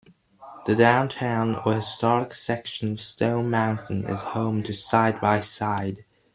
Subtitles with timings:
[0.65, 6.05] The Downtown or Historic section of Stone Mountain is home to Side By Side.